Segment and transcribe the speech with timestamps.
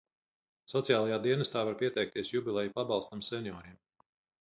[0.73, 3.81] Sociālajā dienestā var pieteikties jubileju pabalstam senioriem.